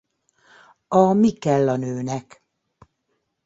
A 0.87 1.13
Mi 1.13 1.31
kell 1.31 1.67
a 1.69 1.75
nőnek? 1.75 2.43